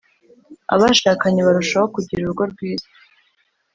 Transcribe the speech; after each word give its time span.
Abashakanye 0.73 1.39
barushaho 1.47 1.87
kugira 1.95 2.21
urugo 2.23 2.43
rwiza 2.51 2.87